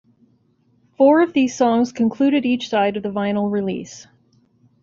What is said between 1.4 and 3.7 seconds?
songs concluded each side of the vinyl